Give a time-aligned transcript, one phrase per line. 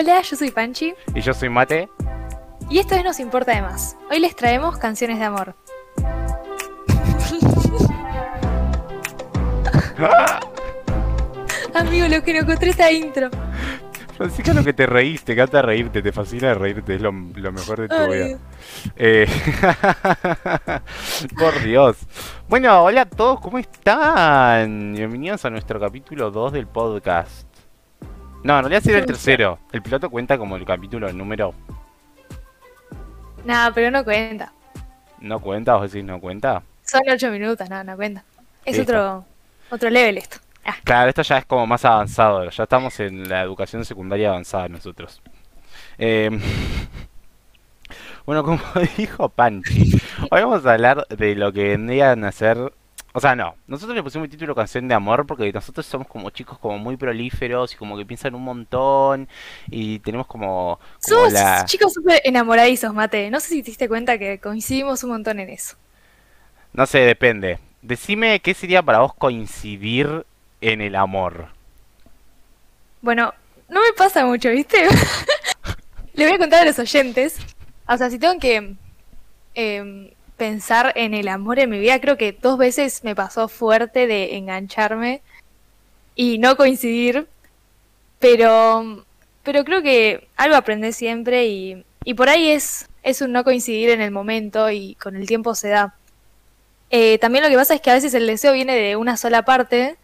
[0.00, 1.88] Hola, yo soy Panchi Y yo soy Mate.
[2.70, 3.96] y esto es Nos Importa de Más.
[4.08, 5.56] Hoy les traemos canciones de amor.
[11.74, 13.28] Amigo, lo que no encontré esta intro.
[14.16, 17.80] Francisca, lo que te reíste, te encanta reírte, te fascina reírte, es lo, lo mejor
[17.80, 18.38] de tu Ay, vida.
[18.94, 19.26] Eh,
[21.36, 21.96] Por Dios.
[22.48, 24.92] Bueno, hola a todos, ¿cómo están?
[24.92, 27.47] Bienvenidos a nuestro capítulo 2 del podcast.
[28.42, 29.58] No, en realidad sería el tercero.
[29.72, 31.54] El piloto cuenta como el capítulo número.
[33.44, 34.52] Nada, pero no cuenta.
[35.20, 35.74] ¿No cuenta?
[35.76, 36.62] ¿Vos decís no cuenta?
[36.84, 38.24] Son ocho minutos, no, no cuenta.
[38.64, 38.92] Es Listo.
[38.92, 39.24] otro,
[39.70, 40.38] otro level esto.
[40.64, 42.48] Ah, Claro, esto ya es como más avanzado.
[42.50, 45.20] Ya estamos en la educación secundaria avanzada nosotros.
[45.98, 46.30] Eh,
[48.26, 48.60] bueno, como
[48.96, 49.92] dijo Panchi,
[50.30, 52.72] hoy vamos a hablar de lo que vendrían a ser.
[53.12, 53.56] O sea, no.
[53.66, 56.96] Nosotros le pusimos el título canción de amor porque nosotros somos como chicos como muy
[56.96, 59.28] prolíferos y como que piensan un montón
[59.70, 61.64] y tenemos como, como Somos la...
[61.64, 63.30] chicos súper enamoradizos, Mate.
[63.30, 65.76] No sé si te diste cuenta que coincidimos un montón en eso.
[66.72, 67.58] No sé, depende.
[67.80, 70.26] Decime qué sería para vos coincidir
[70.60, 71.48] en el amor.
[73.00, 73.32] Bueno,
[73.68, 74.86] no me pasa mucho, ¿viste?
[76.14, 77.38] Le voy a contar a los oyentes.
[77.86, 78.74] O sea, si tengo que
[79.54, 84.06] em, pensar en el amor en mi vida, creo que dos veces me pasó fuerte
[84.06, 85.20] de engancharme
[86.14, 87.26] y no coincidir.
[88.18, 89.04] Pero,
[89.42, 93.90] pero creo que algo aprendí siempre y, y por ahí es, es un no coincidir
[93.90, 95.94] en el momento y con el tiempo se da.
[96.90, 99.44] Eh, también lo que pasa es que a veces el deseo viene de una sola
[99.44, 99.96] parte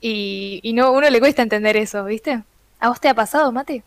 [0.00, 2.42] y, y no uno le cuesta entender eso, ¿viste?
[2.80, 3.82] ¿A vos te ha pasado, Mate?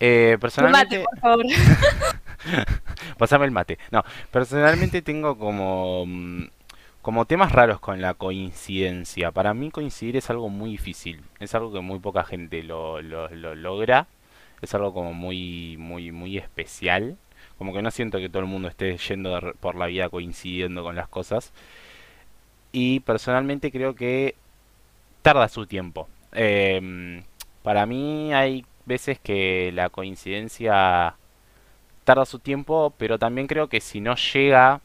[0.00, 1.04] Eh, Mate, personalmente...
[1.04, 1.46] por favor.
[3.18, 3.78] Pásame el mate.
[3.90, 6.44] No, personalmente tengo como, mm,
[7.02, 9.30] como temas raros con la coincidencia.
[9.32, 11.22] Para mí coincidir es algo muy difícil.
[11.40, 14.06] Es algo que muy poca gente lo, lo, lo logra.
[14.62, 17.16] Es algo como muy, muy, muy especial.
[17.58, 20.96] Como que no siento que todo el mundo esté yendo por la vida coincidiendo con
[20.96, 21.52] las cosas.
[22.72, 24.34] Y personalmente creo que
[25.22, 26.08] tarda su tiempo.
[26.32, 27.22] Em,
[27.62, 31.16] para mí hay veces que la coincidencia
[32.08, 34.80] tarda su tiempo, pero también creo que si no llega,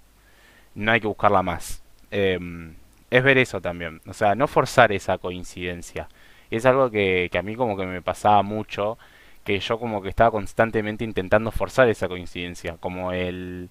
[0.76, 1.82] no hay que buscarla más.
[2.12, 2.76] Em,
[3.10, 6.10] es ver eso también, o sea, no forzar esa coincidencia.
[6.52, 8.98] Es algo que, que a mí como que me pasaba mucho,
[9.46, 13.70] que yo como que estaba constantemente intentando forzar esa coincidencia, como el...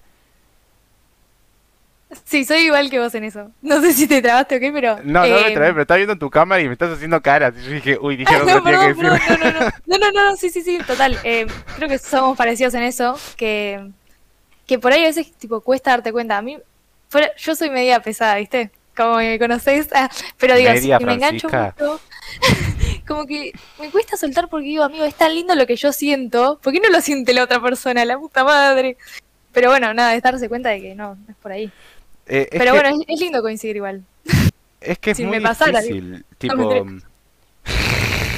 [2.25, 3.51] Sí, soy igual que vos en eso.
[3.61, 4.97] No sé si te trabaste o qué, pero...
[5.03, 7.53] No, no me eh, traes, pero estaba viendo tu cámara y me estás haciendo caras.
[7.57, 9.17] Y yo dije, uy, dije No, no que no, no, no,
[9.51, 11.17] no, no, no, no, sí, sí, sí, total.
[11.23, 13.89] Eh, creo que somos parecidos en eso, que,
[14.65, 16.37] que por ahí a veces tipo cuesta darte cuenta.
[16.37, 16.57] A mí,
[17.09, 18.71] fuera- yo soy media pesada, ¿viste?
[18.95, 21.99] Como me conocéis, ah, pero digo, Media si me engancho mucho,
[23.07, 26.59] como que me cuesta soltar porque digo, amigo, es tan lindo lo que yo siento,
[26.61, 28.97] ¿por qué no lo siente la otra persona, la puta madre?
[29.51, 31.71] Pero bueno, nada, es darse cuenta de que no, no es por ahí.
[32.27, 34.03] Eh, Pero que- bueno, es, es lindo coincidir igual.
[34.81, 36.85] Es que es Si muy me pasara, difícil, no tipo...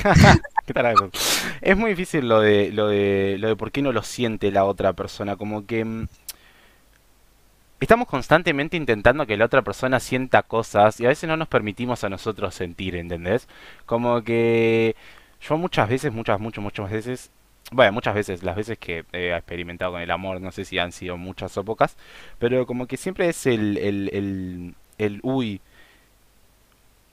[1.62, 4.66] Es muy difícil lo de, lo de, lo de por qué no lo siente la
[4.66, 6.08] otra persona, como que mm,
[7.80, 12.04] estamos constantemente intentando que la otra persona sienta cosas y a veces no nos permitimos
[12.04, 13.48] a nosotros sentir, ¿entendés?
[13.86, 14.96] Como que
[15.42, 17.32] yo muchas veces, muchas, muchas, muchas veces,
[17.72, 20.92] bueno, muchas veces, las veces que he experimentado con el amor, no sé si han
[20.92, 21.98] sido muchas o pocas,
[22.40, 25.62] pero como que siempre es el, el, el, el uy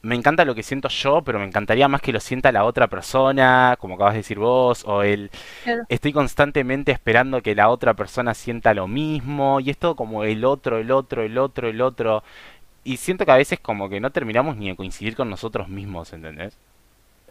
[0.02, 2.88] me encanta lo que siento yo, pero me encantaría más que lo sienta la otra
[2.88, 5.30] persona, como acabas de decir vos, o el
[5.64, 5.84] Claro.
[5.88, 10.44] estoy constantemente esperando que la otra persona sienta lo mismo, y es todo como el
[10.44, 12.24] otro, el otro, el otro, el otro,
[12.84, 16.12] y siento que a veces como que no terminamos ni de coincidir con nosotros mismos,
[16.12, 16.58] ¿entendés?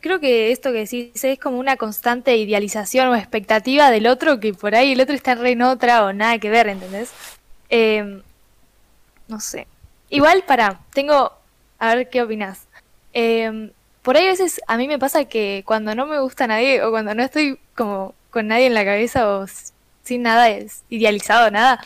[0.02, 4.54] Creo que esto que decís es como una constante idealización o expectativa del otro que
[4.54, 7.12] por ahí el otro está re en otra o nada que ver, ¿entendés?
[7.70, 8.22] Eh,
[9.28, 9.68] no sé.
[10.09, 11.32] Igual, para, tengo,
[11.80, 12.68] a ver qué opinás.
[13.14, 13.72] Eh,
[14.02, 16.92] por ahí a veces a mí me pasa que cuando no me gusta nadie o
[16.92, 19.46] cuando no estoy como con nadie en la cabeza o
[20.04, 21.82] sin nada es idealizado, nada,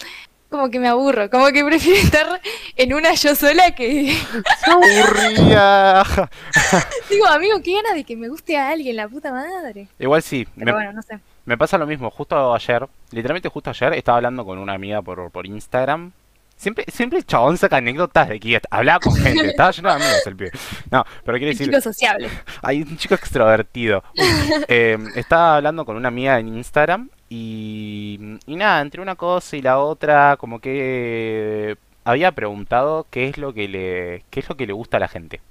[0.50, 2.42] como que me aburro, como que prefiero estar
[2.76, 4.16] en una yo sola que
[4.64, 6.04] ¡Qué aburrida!
[7.10, 9.88] digo, amigo, qué ganas de que me guste a alguien, la puta madre.
[10.00, 11.20] Igual sí, Pero me, bueno, no sé.
[11.46, 15.30] me pasa lo mismo, justo ayer, literalmente justo ayer, estaba hablando con una amiga por,
[15.32, 16.12] por Instagram.
[16.58, 20.22] Siempre, siempre el chabón saca anécdotas de que hablaba con gente, estaba lleno de amigos
[20.26, 20.52] el pibe.
[20.90, 22.30] No, pero quiero El decir, chico sociable.
[22.62, 24.02] Hay un chico extrovertido.
[24.16, 29.58] Uy, eh, estaba hablando con una amiga en Instagram y, y nada, entre una cosa
[29.58, 34.58] y la otra, como que había preguntado qué es lo que le, qué es lo
[34.58, 35.42] que le gusta a la gente,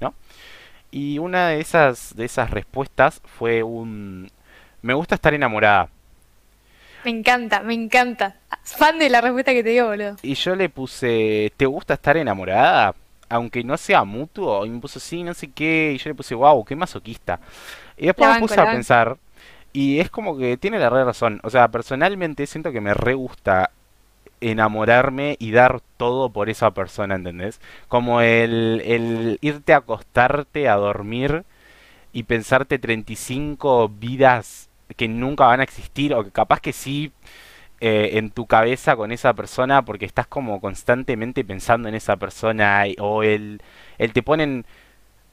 [0.00, 0.14] ¿no?
[0.90, 4.30] Y una de esas, de esas respuestas fue un
[4.82, 5.88] me gusta estar enamorada.
[7.04, 8.40] Me encanta, me encanta.
[8.64, 10.16] Fan de la respuesta que te dio, boludo.
[10.22, 12.94] Y yo le puse, ¿te gusta estar enamorada?
[13.28, 14.64] Aunque no sea mutuo.
[14.66, 15.92] Y me puso, sí, no sé qué.
[15.94, 17.40] Y yo le puse, wow, qué masoquista.
[17.96, 18.70] Y después La me banco, puse a banco.
[18.70, 19.18] pensar.
[19.72, 21.40] Y es como que tiene la re razón.
[21.44, 23.70] O sea, personalmente siento que me re gusta
[24.40, 27.60] enamorarme y dar todo por esa persona, ¿entendés?
[27.88, 31.44] Como el, el irte a acostarte a dormir
[32.12, 37.12] y pensarte 35 vidas que nunca van a existir o que capaz que sí
[37.80, 42.84] eh, en tu cabeza con esa persona porque estás como constantemente pensando en esa persona
[42.98, 43.62] o el,
[43.98, 44.66] el te ponen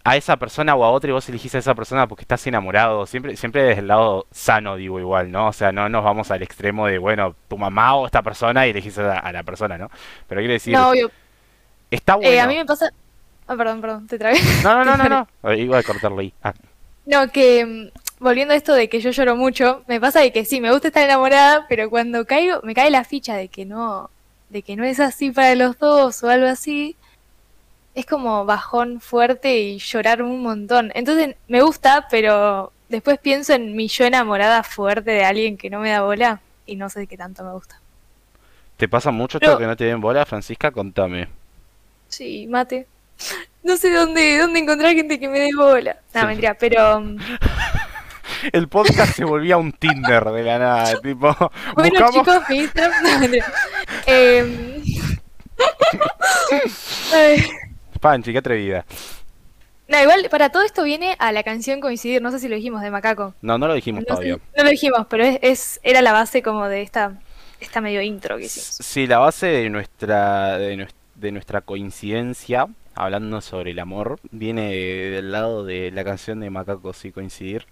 [0.03, 3.05] a esa persona o a otra y vos elegís a esa persona porque estás enamorado,
[3.05, 5.47] siempre, siempre desde el lado sano digo igual, ¿no?
[5.49, 8.71] O sea, no nos vamos al extremo de, bueno, tu mamá o esta persona y
[8.71, 9.89] elegís a la, a la persona, ¿no?
[10.27, 11.11] Pero quiero decir, No, obvio.
[11.91, 12.47] está Eh, a bueno.
[12.47, 12.89] mí me pasa...
[13.47, 14.39] Ah, perdón, perdón, te trabé.
[14.63, 15.53] No, no, no, no, no.
[15.53, 16.33] Iba a cortarlo ahí.
[16.43, 16.53] Ah,
[17.05, 20.45] No, que mm, volviendo a esto de que yo lloro mucho, me pasa de que
[20.45, 24.09] sí, me gusta estar enamorada, pero cuando caigo, me cae la ficha de que no,
[24.49, 26.95] de que no es así para los dos o algo así,
[27.99, 30.91] es como bajón fuerte y llorar un montón.
[30.95, 35.79] Entonces me gusta, pero después pienso en mi yo enamorada fuerte de alguien que no
[35.79, 37.79] me da bola y no sé qué tanto me gusta.
[38.77, 40.71] ¿Te pasa mucho esto Pero- que no te den bola, Francisca?
[40.71, 41.27] Contame.
[42.07, 42.87] Sí, mate.
[43.61, 45.97] No sé dónde, dónde encontrar gente que me dé bola.
[46.13, 46.27] No, Sí.
[46.27, 47.17] mentira, pero mm,
[48.53, 51.35] El podcast se volvía un Tinder de la nada, tipo,
[51.75, 52.13] Bueno, buscamos...
[52.13, 53.03] chicos, mi Instagram.
[57.13, 57.49] ay,
[57.99, 58.85] Panchi, qué atrevida.
[59.87, 62.81] no, igual para todo esto viene a la canción Coincidir, no sé si lo dijimos
[62.81, 63.33] de Macaco.
[63.41, 64.37] No, no lo dijimos No, todavía.
[64.57, 67.19] no lo dijimos, pero es, es- era la base como de esta,
[67.59, 68.67] esta medio intro que hicimos.
[68.81, 75.31] Sí, la base de nuestra, de, de nuestra coincidencia, hablando sobre el amor, viene del
[75.31, 77.65] lado de la canción de Macaco, sí, coincidir,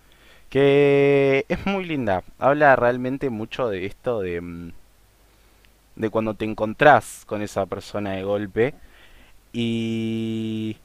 [0.50, 2.24] que es muy linda.
[2.40, 4.72] Habla realmente mucho de esto de, mm,
[5.96, 8.74] de cuando te encontrás con esa persona de golpe
[9.54, 10.78] y,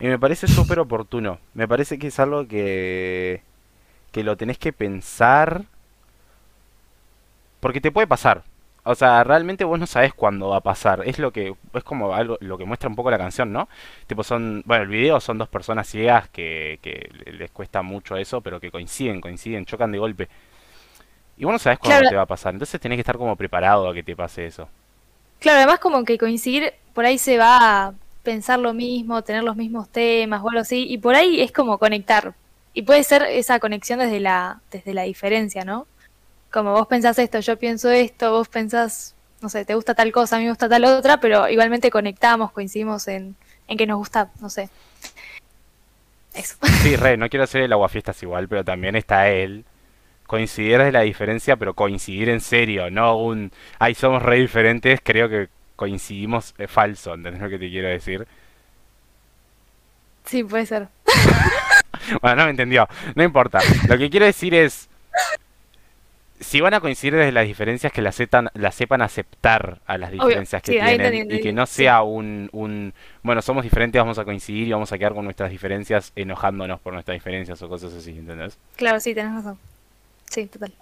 [0.00, 1.38] y me parece súper oportuno.
[1.54, 3.42] Me parece que es algo que,
[4.12, 5.64] que lo tenés que pensar
[7.60, 8.42] porque te puede pasar.
[8.84, 11.02] O sea, realmente vos no sabés cuándo va a pasar.
[11.04, 13.68] Es lo que es como algo lo que muestra un poco la canción, ¿no?
[14.06, 18.16] Tipo son, bueno, el video son dos personas ciegas que, que le- les cuesta mucho
[18.16, 20.28] eso, pero que coinciden, coinciden, chocan de golpe.
[21.36, 22.08] Y vos no sabés cuándo Claro.
[22.10, 22.52] te va a pasar.
[22.54, 24.68] Entonces tenés que estar como preparado a que te pase eso.
[25.40, 29.56] Claro, además como que coincidir, por ahí se va a pensar lo mismo, tener los
[29.56, 32.34] mismos temas o algo así, y por ahí es como conectar.
[32.74, 35.86] Y puede ser esa conexión desde la, desde la diferencia, ¿no?
[36.52, 40.36] Como vos pensás esto, yo pienso esto, vos pensás, no sé, te gusta tal cosa,
[40.36, 43.34] a mí me gusta tal otra, pero igualmente conectamos, coincidimos en,
[43.66, 44.68] en que nos gusta, no sé.
[46.34, 46.56] Eso.
[46.82, 49.64] Sí, re, no quiero hacer el aguafiestas igual, pero también está él.
[50.30, 53.50] Coincidir de la diferencia, pero coincidir en serio, no un,
[53.80, 58.28] ay, somos re diferentes, creo que coincidimos es falso, ¿entendés lo que te quiero decir?
[60.24, 60.86] Sí, puede ser.
[62.22, 62.88] Bueno, no me entendió.
[63.14, 63.60] No importa.
[63.88, 64.88] Lo que quiero decir es,
[66.40, 70.10] si van a coincidir desde las diferencias, que las sepan, las sepan aceptar a las
[70.18, 70.38] Obvio.
[70.38, 71.52] diferencias que Sí, tienen entendí, y que entendí.
[71.52, 75.24] no sea un, un, bueno, somos diferentes, vamos a coincidir y vamos a quedar con
[75.24, 78.58] nuestras diferencias enojándonos por nuestras diferencias o cosas así, ¿entendés?
[78.76, 79.58] Claro, sí, tenés razón.
[80.30, 80.72] Sí, total.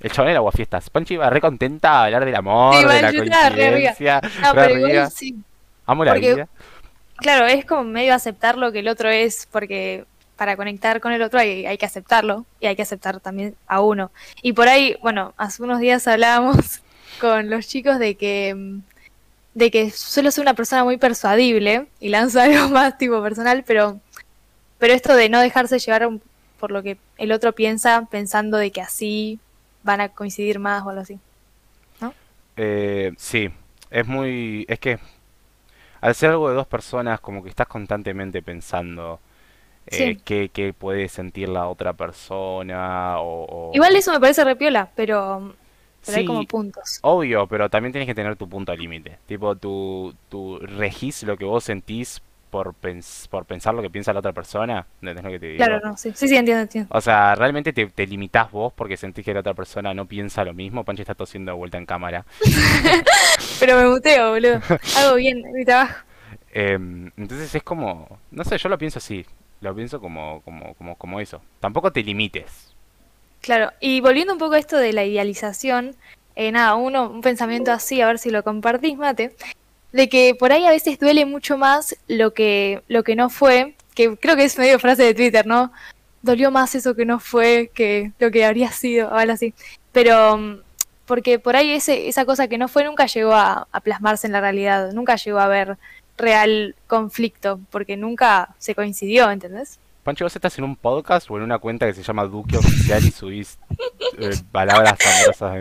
[0.00, 0.88] El chabón era aguafiestas.
[0.90, 4.52] Panchi iba re contenta a hablar del amor, Sí, de la estaba re coincidencia, No,
[4.54, 5.10] re pero igual arriba.
[5.10, 5.36] sí.
[5.86, 6.48] Amo la Porque- vida.
[7.16, 10.04] Claro, es como medio aceptar lo que el otro es, porque
[10.36, 13.80] para conectar con el otro hay, hay que aceptarlo y hay que aceptar también a
[13.80, 14.10] uno.
[14.42, 16.80] Y por ahí, bueno, hace unos días hablábamos
[17.20, 18.80] con los chicos de que mm,
[19.54, 24.00] de que suelo ser una persona muy persuadible y lanzo algo más tipo personal, pero
[24.78, 26.22] pero esto de no dejarse llevar un-
[26.62, 29.40] por lo que el otro piensa, pensando de que así
[29.84, 31.20] van a coincidir más o algo así.
[32.56, 33.50] Eh, sí,
[33.90, 34.64] es muy...
[34.68, 34.98] Es que
[36.00, 39.20] al ser algo de dos personas, como que estás constantemente pensando
[39.86, 40.22] eh, Sí.
[40.24, 43.46] qué, qué puede sentir la otra persona o...
[43.50, 45.56] o- Igual eso me parece repiola, pero,
[46.04, 47.02] pero hay como puntos.
[47.02, 49.18] obvio, pero también tienes que tener tu punto límite.
[49.26, 54.12] Tipo, tu, tu regís lo que vos sentís por, pens- por pensar lo que piensa
[54.12, 54.86] la otra persona.
[55.00, 55.64] ¿Entendés lo que te digo?
[55.64, 56.94] Claro, no, sí, sí, sí, entiendo, entiendo.
[56.94, 60.44] O sea, realmente te, te limitás vos porque sentís que la otra persona no piensa
[60.44, 60.84] lo mismo.
[60.84, 62.26] Panchi está tosiendo de vuelta en cámara.
[63.58, 64.60] Pero me muteo, boludo.
[64.98, 65.94] Hago bien mi trabajo.
[66.52, 69.24] Em, entonces es como, no sé, yo lo pienso así,
[69.62, 71.40] lo pienso como, como, como, como eso.
[71.60, 72.74] Tampoco te limites.
[73.40, 75.96] Claro, y volviendo un poco a esto de la idealización,
[76.36, 79.34] eh, nada, uno, un pensamiento así, a ver si lo compartís, mate,
[79.92, 83.74] de que por ahí a veces duele mucho más lo que, lo que no fue,
[83.94, 85.72] que creo que es medio frase de Twitter, ¿no?
[86.22, 89.54] dolió más eso que no fue que lo que habría sido, o algo así.
[89.90, 90.60] Pero mm,
[91.04, 94.32] porque por ahí ese, esa cosa que no fue nunca llegó a, a plasmarse en
[94.32, 95.76] la realidad, nunca llegó a haber
[96.16, 99.78] real conflicto, porque nunca se coincidió, ¿entendés?
[100.04, 103.04] Pancho, ¿vos estás en un podcast o en una cuenta que se llama Duque Oficial
[103.04, 103.58] y subís
[104.18, 105.60] eh, palabras amorosas de?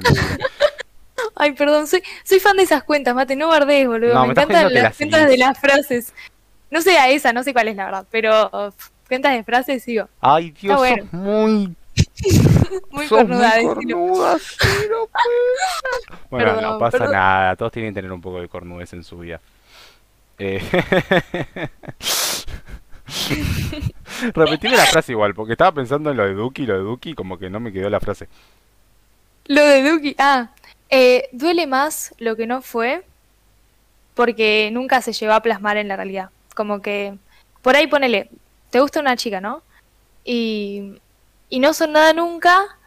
[1.35, 4.13] Ay, perdón, soy, soy fan de esas cuentas, mate, no bardees, boludo.
[4.13, 6.13] No, me encantan las las cuentas de las frases.
[6.69, 8.71] No sé a esa, no sé cuál es la verdad, pero uh,
[9.07, 10.07] cuentas de frases sigo.
[10.19, 11.03] Ay, Dios, bueno.
[11.03, 11.75] sos muy,
[12.91, 13.97] Muy sos cornuda, muy decilo.
[13.97, 15.25] cornuda, sí, no puede
[16.09, 16.19] ser.
[16.29, 17.13] Bueno, no pasa perdón.
[17.13, 19.41] nada, todos tienen que tener un poco de cornudez en su vida.
[20.39, 20.61] Eh...
[24.33, 27.37] Repetime la frase igual, porque estaba pensando en lo de Duki lo de Duki, como
[27.37, 28.27] que no me quedó la frase.
[29.47, 30.15] Lo de Duki.
[30.17, 30.51] Ah,
[30.91, 33.03] eh, duele más lo que no fue
[34.13, 36.29] porque nunca se llegó a plasmar en la realidad.
[36.55, 37.17] Como que,
[37.61, 38.29] por ahí ponele,
[38.69, 39.63] te gusta una chica, ¿no?
[40.23, 40.99] Y,
[41.49, 42.77] y no son nada nunca,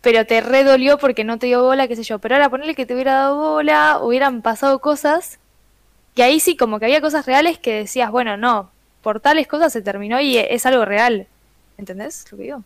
[0.00, 2.18] pero te redolió porque no te dio bola, qué sé yo.
[2.18, 5.38] Pero ahora ponele que te hubiera dado bola, hubieran pasado cosas,
[6.16, 8.70] y ahí sí, como que había cosas reales que decías, bueno, no,
[9.02, 11.26] por tales cosas se terminó y es algo real.
[11.76, 12.62] ¿Entendés lo que digo?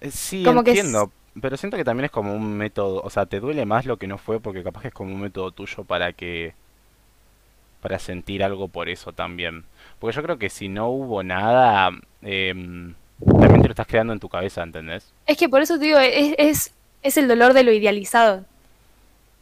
[0.00, 3.26] Eh, Sí, Como que entiendo, pero siento que también es como un método, o sea,
[3.26, 5.84] te duele más lo que no fue porque capaz que es como un método tuyo
[5.84, 6.54] para que,
[7.80, 9.64] para sentir algo por eso también.
[9.98, 11.90] Porque yo creo que si no hubo nada,
[12.22, 15.12] em, también te lo estás quedando en tu cabeza, ¿entendés?
[15.26, 18.44] Es que por eso te digo, es, es, es el dolor de lo idealizado.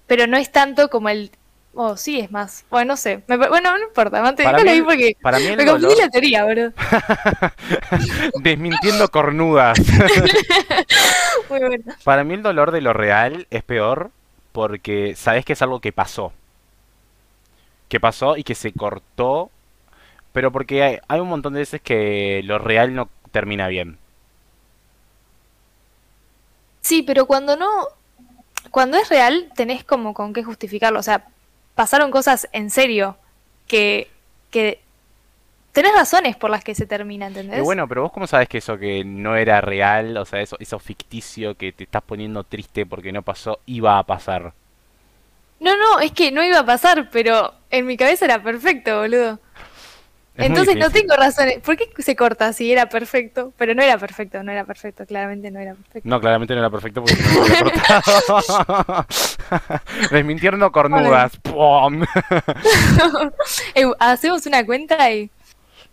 [0.06, 1.30] Pero no es tanto como el.
[1.76, 2.64] Oh, sí, es más.
[2.70, 3.22] Bueno, no sé.
[3.26, 6.44] Me bueno, no importa, mí ahí porque Para mí el me confundí dolor, la teoría,
[6.44, 6.72] bro.
[8.42, 9.78] desmintiendo cornudas,
[11.58, 11.94] Muy bueno.
[12.04, 14.10] para mí el dolor de lo real es peor
[14.52, 16.32] porque sabes que es algo que pasó.
[17.88, 19.50] Que pasó y que se cortó,
[20.32, 23.98] pero porque hay, hay un montón de veces que lo real no termina bien.
[26.84, 27.88] Sí, pero cuando no.
[28.70, 30.98] Cuando es real, tenés como con qué justificarlo.
[31.00, 31.26] O sea,
[31.74, 33.16] pasaron cosas en serio
[33.66, 34.10] que.
[34.50, 34.83] que
[35.74, 37.62] tenés razones por las que se termina, ¿entendés?
[37.62, 40.78] Bueno, pero vos cómo sabes que eso que no era real, o sea, eso, eso
[40.78, 44.54] ficticio que te estás poniendo triste porque no pasó, iba a pasar.
[45.58, 49.40] No, no, es que no iba a pasar, pero en mi cabeza era perfecto, boludo.
[50.36, 51.58] Es Entonces no tengo razones.
[51.58, 53.52] ¿Por qué se corta si era perfecto?
[53.56, 56.08] Pero no era perfecto, no era perfecto, claramente no era perfecto.
[56.08, 59.06] No, claramente no era perfecto porque no había cortado.
[60.10, 61.36] Desmintieron cornudas.
[61.36, 62.04] ¡Pum!
[64.00, 65.30] Hacemos una cuenta y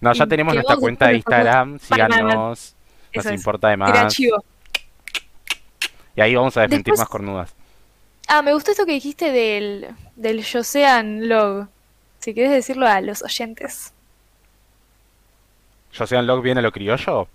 [0.01, 1.79] No, ya tenemos nuestra cuenta de Instagram.
[1.79, 2.75] Síganos.
[3.13, 3.31] Nos es.
[3.31, 4.19] importa de más.
[4.19, 4.29] Y
[6.21, 7.55] ahí vamos a desmentir Después- más cornudas.
[8.27, 11.67] Ah, me gustó esto que dijiste del, del Josean Log.
[12.19, 13.93] Si quieres decirlo a los oyentes.
[15.97, 17.27] ¿Josean Log viene a lo criollo?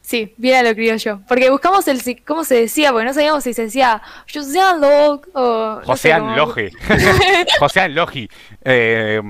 [0.00, 1.20] Sí, bien a lo criollo.
[1.28, 4.00] Porque buscamos el cómo se decía, porque no sabíamos si se decía
[4.32, 5.80] Josean Log o.
[5.86, 6.70] no sé Josean Loge.
[7.58, 8.28] Josean Logi.
[8.64, 9.20] Eh,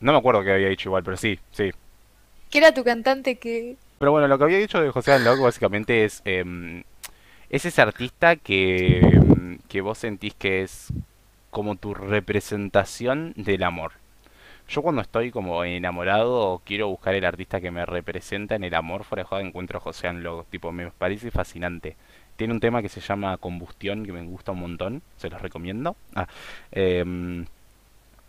[0.00, 1.70] no me acuerdo qué había dicho igual, pero sí, sí.
[2.50, 3.76] Que era tu cantante que.
[3.98, 6.84] Pero bueno, lo que había dicho de José Log básicamente es, em,
[7.50, 10.92] es ese artista que, em, que vos sentís que es
[11.50, 13.92] como tu representación del amor.
[14.68, 18.74] Yo cuando estoy como enamorado o quiero buscar el artista que me representa en el
[18.74, 20.44] amor, fuera de joda encuentro a José Log.
[20.46, 21.96] Tipo, me parece fascinante.
[22.36, 25.96] Tiene un tema que se llama Combustión, que me gusta un montón, se los recomiendo.
[26.14, 26.28] Ah,
[26.70, 27.46] em,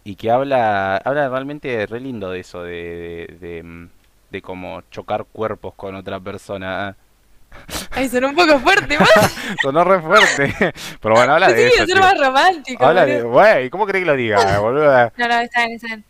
[0.09, 3.89] y que habla, habla realmente re lindo de eso, de, de, de, em,
[4.31, 6.95] de como chocar cuerpos con otra persona.
[7.91, 9.07] Ay, sonó un poco fuerte, más.
[9.61, 10.73] Sonó re fuerte.
[10.99, 11.85] Pero bueno, habla de eso.
[11.85, 11.97] ser tío.
[11.97, 12.83] más romántico.
[12.83, 13.21] Habla de.
[13.21, 13.33] boludo.
[13.33, 15.13] Güey, ¿cómo crees que lo diga, boluda?
[15.15, 16.03] No, no, está bien, está bien.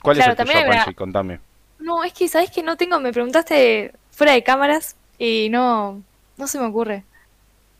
[0.00, 0.94] ¿Cuál Claro, es el también tuyo, Panchi?
[0.94, 1.40] Contame.
[1.80, 6.00] No, es que, ¿sabes que No tengo, me preguntaste fuera de cámaras y no,
[6.36, 7.02] no se me ocurre.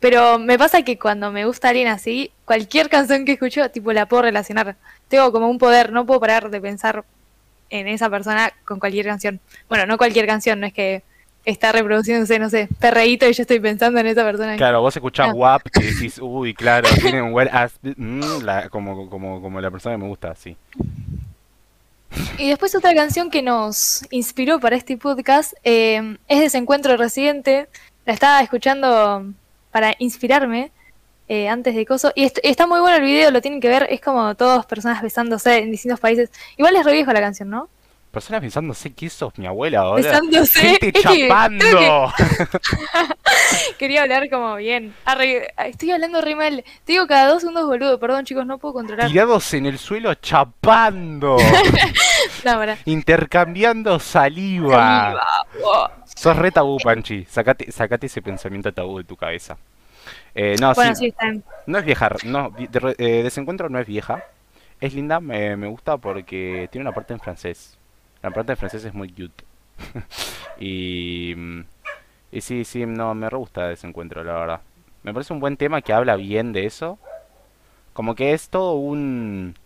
[0.02, 4.06] Pero me pasa que cuando me gusta alguien así, cualquier canción que escucho, tipo, la
[4.06, 4.74] puedo relacionar.
[5.08, 7.04] Tengo como un poder, no puedo parar de pensar
[7.70, 9.38] en esa persona con cualquier canción.
[9.68, 11.04] Bueno, no cualquier canción, no es que
[11.44, 14.56] está reproduciéndose, no sé, perreíto y yo estoy pensando en esa persona.
[14.56, 15.34] Claro, vos escuchás No.
[15.34, 17.74] WAP y decís, uy, claro, tiene un well ass.
[17.82, 20.56] mm, la- como, como, como la persona que me gusta, sí.
[22.38, 27.68] Y después otra canción que nos inspiró para este podcast eh, es Desencuentro Residente.
[28.04, 29.32] La estaba escuchando
[29.72, 30.70] para inspirarme
[31.28, 32.12] eh, antes de coso.
[32.14, 33.86] Y est- está muy bueno el video, lo tienen que ver.
[33.90, 36.30] Es como todas personas besándose en distintos países.
[36.56, 37.68] Igual es re viejo la canción, ¿no?
[38.10, 40.02] Personas pensándose que sos mi abuela ahora.
[40.02, 40.60] Besándose.
[40.60, 42.12] Gente Es que creo chapando.
[43.78, 44.94] Quería hablar como bien.
[45.06, 46.62] Arre- estoy hablando re mal.
[46.84, 47.98] Te digo cada dos segundos boludo.
[47.98, 49.08] Perdón, chicos, no puedo controlar.
[49.08, 51.36] Tirados en el suelo chapando.
[52.44, 52.58] No.
[52.86, 54.74] Intercambiando saliva.
[55.12, 55.26] Saliva,
[55.60, 56.01] wow.
[56.22, 57.24] Sos re tabú, Panchi.
[57.24, 59.56] Sacate, sacate ese pensamiento tabú de tu cabeza.
[60.36, 62.10] Eh, no, Bueno, sí, sí, no es vieja.
[62.24, 64.22] No, de eh, Desencuentro no es vieja.
[64.80, 67.76] Es linda, me, me gusta porque tiene una parte en francés.
[68.22, 69.42] La parte en francés es muy cute.
[70.60, 71.34] y,
[72.30, 74.60] y sí, sí, no, me re gusta Desencuentro, la verdad.
[75.02, 77.00] Me parece un buen tema que habla bien de eso.
[77.94, 79.56] Como que es todo un...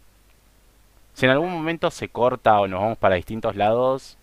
[1.13, 4.17] Si en algún momento se corta o nos vamos para distintos lados,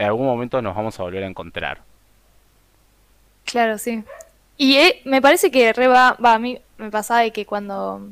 [0.00, 1.82] en algún momento nos vamos a volver a encontrar.
[3.44, 4.02] Claro, sí.
[4.56, 8.08] Y eh, me parece que re va, va, a mí me pasaba de que cuando,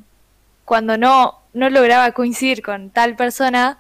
[0.66, 3.78] cuando no, no lograba coincidir con tal persona,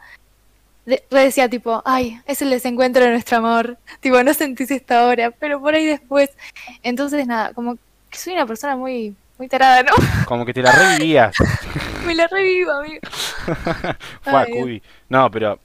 [0.86, 5.06] de- re decía tipo, ay, es el desencuentro de nuestro amor, tipo, no sentís esta
[5.06, 6.30] hora, pero por ahí después.
[6.82, 7.76] Entonces, nada, como
[8.08, 9.92] que soy una persona muy, muy tarada, ¿no?
[10.26, 11.34] Como que te la revivías.
[12.06, 13.00] Me la revivo, amigo.
[14.24, 14.46] Dios.
[14.50, 14.82] Cubi.
[15.10, 15.58] No, pero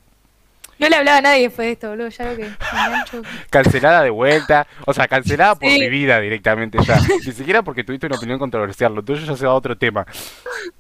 [0.80, 3.22] No le hablaba a nadie después de esto, boludo, ya lo que engancho.
[3.50, 4.68] cancelada de vuelta.
[4.86, 5.80] O sea, cancelada por Sí.
[5.80, 6.98] mi vida directamente ya.
[7.26, 8.94] Ni siquiera porque tuviste una opinión controversial.
[8.94, 10.06] Lo tuyo ya se va a otro tema.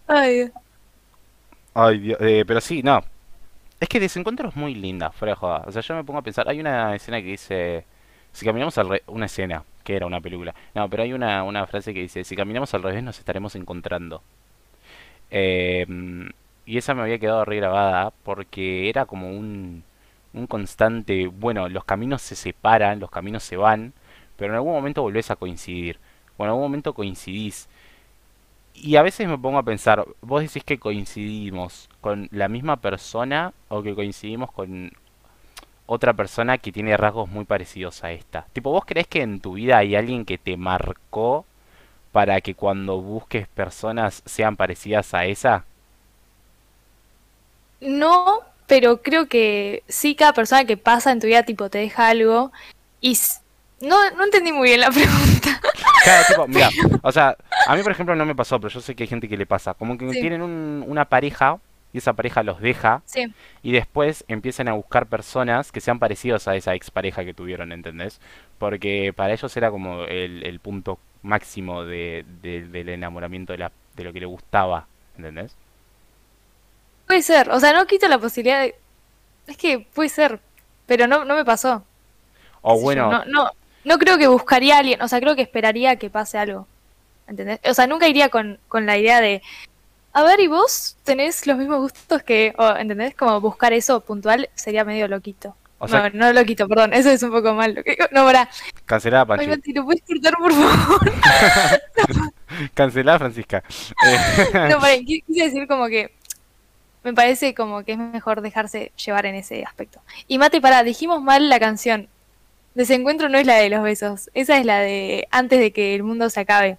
[0.08, 0.52] Ay, Dios.
[1.76, 2.18] Ay, Dios.
[2.22, 3.04] eh, pero sí, no.
[3.80, 5.64] Es que Desencuentro es muy linda, fuera de joda.
[5.68, 6.48] O sea, yo me pongo a pensar.
[6.50, 7.86] Hay una escena que dice.
[8.32, 9.04] Si caminamos al revés.
[9.08, 10.56] Una escena, que era una película.
[10.74, 14.24] No, pero hay una, una frase que dice: Si caminamos al revés, nos estaremos encontrando.
[15.30, 15.86] Eh,
[16.65, 19.84] y esa me había quedado re grabada porque era como un,
[20.34, 21.27] un constante.
[21.27, 23.93] Bueno, los caminos se separan, los caminos se van,
[24.38, 26.00] pero en algún momento volvés a coincidir.
[26.38, 27.67] O en algún momento coincidís.
[28.74, 33.53] Y a veces me pongo a pensar, vos decís que coincidimos con la misma persona
[33.70, 34.91] o que coincidimos con
[35.86, 38.48] otra persona que tiene rasgos muy parecidos a esta.
[38.53, 41.46] Tipo, ¿vos creés que en tu vida hay alguien que te marcó
[42.12, 45.65] para que cuando busques personas sean parecidas a esa?
[47.84, 52.08] No, pero creo que sí, cada persona que pasa en tu vida, tipo, te deja
[52.10, 52.52] algo.
[53.02, 53.17] Y
[53.82, 55.60] no, no entendí muy bien la pregunta.
[56.04, 56.69] Claro, tipo, mira,
[57.04, 57.36] o sea,
[57.67, 59.46] a mí por ejemplo no me pasó, pero yo sé que hay gente que le
[59.46, 59.74] pasa.
[59.74, 60.22] Como que Sí.
[60.22, 61.60] tienen un- una pareja
[61.91, 66.48] y esa pareja los deja Sí, y después empiezan a buscar personas que sean parecidos
[66.48, 68.19] a esa expareja que tuvieron, ¿entendés?
[68.58, 73.72] Porque para ellos era como el, el punto máximo de, de- del enamoramiento de, la,
[73.96, 75.56] de lo que le gustaba, ¿entendés?
[77.08, 77.50] Puede ser.
[77.52, 78.76] O sea, no quito la posibilidad de...
[79.48, 80.39] Es que puede ser,
[80.86, 81.84] pero no, no me pasó.
[82.62, 83.50] O yo, bueno, No, no,
[83.84, 86.68] no creo que buscaría a alguien, o sea, creo que esperaría que pase algo.
[87.28, 87.60] ¿Entendés?
[87.66, 89.42] O sea, nunca iría con, con la idea de...
[90.13, 92.54] A ver, ¿y vos tenés los mismos gustos que...
[92.58, 93.16] o, ¿Entendés?
[93.16, 95.56] Como buscar eso puntual sería medio loquito.
[95.80, 97.74] o sea, no, no loquito, perdón, eso es un poco mal.
[97.74, 98.48] lo que- No, pará.
[98.86, 101.12] cancelada Ay, Panchi, Mati, ¿lo puedes cortar, por favor?
[102.74, 103.63] cancelada Francisca.
[104.06, 106.13] Eh, No, pará, qui- quise decir como que
[107.04, 110.00] me parece como que es mejor dejarse llevar en ese aspecto.
[110.28, 112.08] Y Mate, pará, dijimos mal la canción.
[112.76, 116.04] Desencuentro no es la de los besos, esa es la de antes de que el
[116.04, 116.78] mundo se acabe.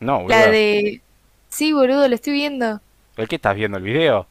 [0.00, 0.50] no, La boludo.
[0.52, 1.00] de...
[1.48, 2.80] Sí, boludo, lo estoy viendo.
[3.16, 4.26] ¿El qué estás viendo el video?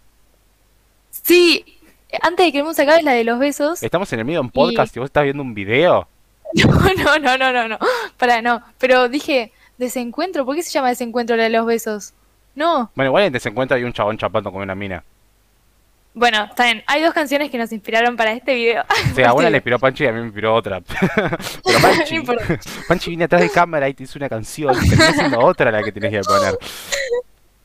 [1.10, 1.66] Sí,
[2.22, 3.82] antes de que el mundo se acabe es la de los besos.
[3.84, 6.08] Estamos en el medio de un podcast y vos estás viendo un video.
[6.56, 7.78] No, no, no, no, no, no.
[8.18, 8.62] Pará, no.
[8.78, 12.14] Pero dije, desencuentro, ¿por qué se llama desencuentro la de los besos?
[12.54, 12.92] No.
[12.96, 15.04] Bueno, igual en desencuentro hay un chabón chapando con una mina.
[16.15, 16.82] Bueno, está bien.
[16.88, 18.84] Hay dos canciones que nos inspiraron para este video.
[19.12, 20.82] O sea, a una le inspiró Panchi y a mí me inspiró otra.
[21.65, 22.23] Pero Panchi.
[22.88, 24.73] Panchi viene atrás de cámara y te hizo una canción.
[24.73, 26.58] Terminó siendo otra la que tenés que poner.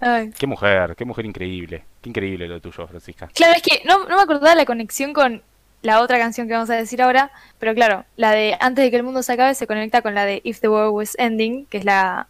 [0.00, 0.30] Ay.
[0.36, 1.84] Qué mujer, qué mujer increíble.
[2.02, 3.28] Qué increíble lo tuyo, Francisca.
[3.34, 5.42] Claro, es que no, no me acordaba la conexión con
[5.82, 8.96] la otra canción que vamos a decir ahora, pero claro, la de Antes de que
[8.96, 11.78] el mundo se acabe se conecta con la de If the World Was Ending, que
[11.78, 12.26] es la,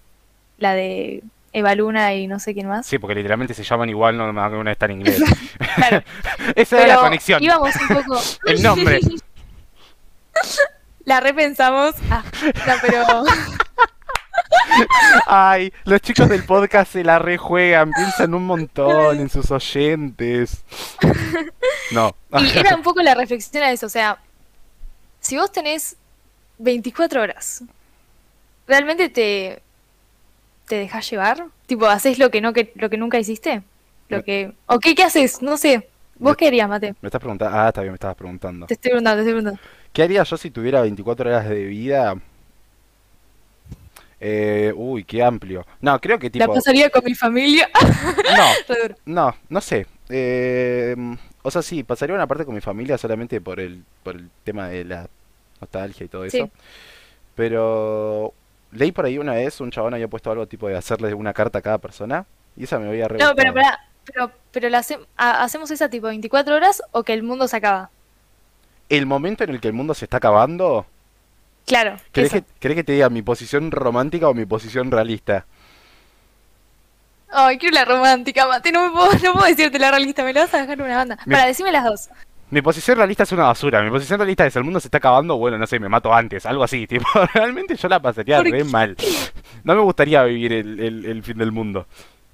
[0.59, 1.23] la de
[1.53, 2.87] Eva Luna y no sé quién más.
[2.87, 5.23] Sí, porque literalmente se llaman igual, no más que una está en inglés.
[5.75, 6.03] Claro,
[6.55, 7.43] Esa era la conexión.
[7.43, 8.21] íbamos un poco...
[8.47, 9.01] El nombre.
[11.05, 11.95] La repensamos.
[12.11, 12.23] Ah,
[12.67, 13.25] no, pero...
[15.27, 20.65] Ay, los chicos del podcast se la rejuegan, piensan un montón en sus oyentes.
[21.91, 22.15] No.
[22.39, 24.19] Y era un poco la reflexión a eso, o sea,
[25.21, 25.97] si vos tenés
[26.59, 27.65] 24 horas,
[28.67, 29.63] ¿realmente te,
[30.71, 31.45] te dejas llevar?
[31.67, 33.63] Tipo, ¿haces lo que no que lo que nunca hiciste?
[34.09, 35.43] Lo que ¿O qué, qué haces?
[35.43, 35.89] No sé.
[36.19, 36.95] ¿Vos qué harías, Mate?
[37.03, 37.57] Me estás preguntando.
[37.59, 38.67] Ah, está bien, me estabas preguntando.
[38.67, 39.71] Te estoy preguntando, te estoy preguntando.
[39.93, 42.15] ¿Qué haría yo si tuviera 24 horas de vida?
[44.23, 45.67] Eh, uy, qué amplio.
[45.81, 46.55] No, creo que La tipo.
[46.55, 47.69] pasaría con mi familia.
[48.37, 48.47] No,
[49.07, 49.87] no, no sé.
[50.09, 50.95] Eh,
[51.43, 54.69] O sea, sí, pasaría una parte con mi familia solamente por el, por el tema
[54.69, 55.09] de la
[55.61, 56.37] nostalgia y todo eso.
[56.37, 56.51] Sí.
[57.35, 58.35] Pero
[58.73, 61.59] leí por ahí una vez, un chabón había puesto algo tipo de hacerle una carta
[61.59, 62.27] a cada persona.
[62.57, 65.89] Y esa me había re No, pero pará, pero, pero la hace- ha- hacemos esa
[65.89, 67.91] tipo 24 horas o que el mundo se acaba.
[68.89, 70.85] El momento en el que el mundo se está acabando,
[71.67, 75.47] Claro, ¿querés que, querés que te diga mi posición romántica o mi posición realista?
[77.33, 80.41] Ay, quiero la romántica, Mate, no me puedo, no puedo decirte la realista, me la
[80.43, 81.19] vas a dejar una banda.
[81.27, 82.09] Mi, Para, decime las dos.
[82.51, 83.83] Mi posición realista es una basura.
[83.83, 86.45] Mi posición realista es el mundo se está acabando, bueno, no sé, me mato antes,
[86.47, 86.87] algo así.
[86.89, 88.65] Tipo, realmente yo la pasaría ¿Por re qué?
[88.65, 88.97] mal.
[89.65, 91.87] No me gustaría vivir el, el- el fin del mundo.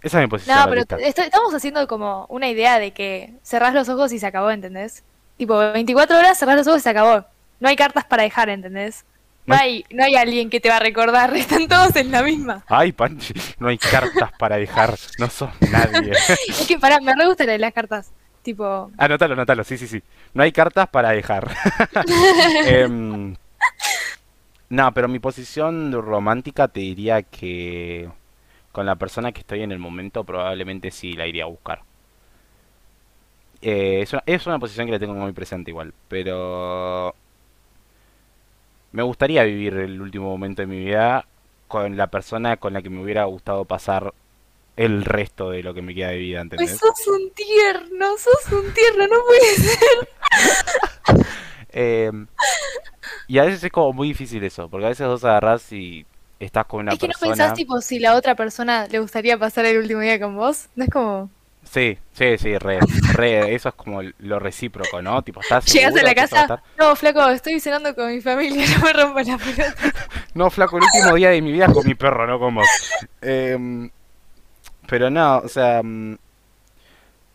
[0.03, 0.97] Esa es mi posición No, pero realista.
[0.99, 5.03] esto- estamos haciendo como una idea de que cerrás los ojos y se acabó, ¿entendés?
[5.37, 7.25] Tipo, 24 horas cerrás los ojos y se acabó.
[7.61, 9.05] No hay cartas para dejar, ¿entendés?
[9.47, 12.65] No hay- no hay alguien que te va a recordar, están todos en la misma.
[12.69, 16.13] Ay, Panchi, no hay cartas para dejar, no sos nadie.
[16.49, 18.11] Es que pará, me re gusta la de las cartas.
[18.47, 20.01] Tipo, Anótalo, anótalo, sí, sí, sí.
[20.33, 21.51] No hay cartas para dejar.
[22.65, 23.35] Em,
[24.69, 28.09] no, pero mi posición romántica te diría que
[28.71, 31.83] con la persona que estoy en el momento probablemente sí la iría a buscar.
[33.63, 37.17] Eh, es una, es una posición que la tengo muy presente igual, pero
[38.93, 41.27] me gustaría vivir el último momento de mi vida
[41.67, 44.15] con la persona con la que me hubiera gustado pasar
[44.77, 46.79] el resto de lo que me queda de vida, pues ¿entendés?
[46.81, 50.09] sos un tierno, sos un tierno, no puede ser.
[51.71, 52.11] Eh,
[53.27, 56.07] y a veces es como muy difícil eso, porque a veces vos agarrás y
[56.39, 57.55] estás con una Es que no pensás, persona.
[57.55, 60.69] tipo, si la otra persona le gustaría pasar el último día con vos.
[60.77, 61.31] No es como,
[61.65, 62.79] Sí, sí, sí, re,
[63.12, 65.23] re, eso es como lo recíproco, ¿no?
[65.23, 68.85] Tipo, ¿estás llegas a la a casa, no, flaco, estoy cenando con mi familia, no
[68.85, 69.75] me rompas la pelota.
[70.35, 72.67] No, flaco, el último día de mi vida es con mi perro, no con vos.
[73.23, 73.91] Em,
[74.88, 76.16] pero no, o sea, mm,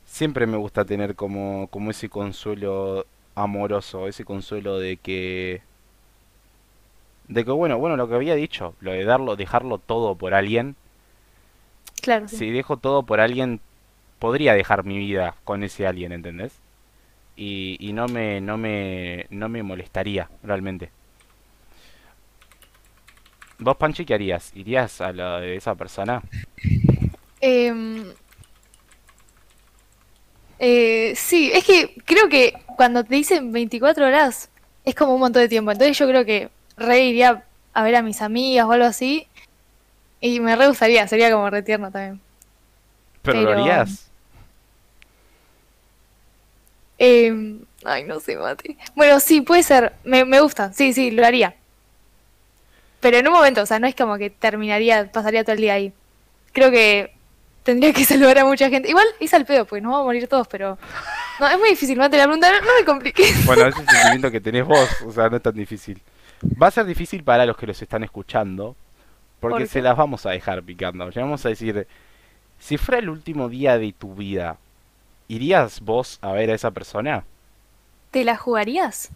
[0.06, 5.62] siempre me gusta tener como, como ese consuelo amoroso, ese consuelo de que,
[7.28, 10.76] de que bueno, bueno, lo que había dicho, lo de darlo, dejarlo todo por alguien.
[12.02, 12.38] Claro, sí.
[12.38, 13.62] Si dejo todo por alguien,
[14.20, 16.60] podría dejar mi vida con ese alguien, ¿entendés?
[17.38, 20.92] Y, y no me, no me, no me molestaría, realmente.
[23.60, 24.52] ¿Vos, Panchi, qué harías?
[24.56, 26.24] ¿Irías a la de esa persona?
[27.42, 28.14] Em,
[30.60, 34.50] eh, sí, es que creo que cuando te dicen 24 horas
[34.86, 35.72] es como un montón de tiempo.
[35.72, 39.28] Entonces yo creo que re iría a ver a mis amigas o algo así.
[40.20, 42.22] Y me re gustaría, sería como re tierno también.
[43.24, 44.08] ¿Pero lo harías?
[47.00, 48.78] em, ay, no sé, Mati.
[48.96, 49.94] Bueno, sí, puede ser.
[50.04, 51.56] Me, me gusta, sí, sí, lo haría.
[53.00, 55.74] Pero en un momento, o sea, no es como que terminaría, pasaría todo el día
[55.74, 55.94] ahí.
[56.54, 57.16] Creo que
[57.64, 58.90] tendría que saludar a mucha gente.
[58.90, 60.78] Igual es al pedo, pues nos vamos a morir todos, pero.
[61.40, 63.46] No, es muy difícil, Mate, la pregunta, no, no me compliques.
[63.46, 66.02] Bueno, ese sentimiento que tenés vos, o sea, no es tan difícil.
[66.62, 68.76] Va a ser difícil para los que los están escuchando,
[69.40, 71.10] porque ¿Por se las vamos a dejar picando.
[71.10, 71.88] Le vamos a decir,
[72.60, 74.58] si fuera el último día de tu vida,
[75.28, 77.26] ¿irías vos a ver a esa persona?
[78.12, 79.10] ¿Te la jugarías?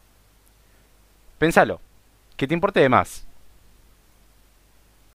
[1.37, 1.81] Pensalo,
[2.37, 3.24] que te importe de más.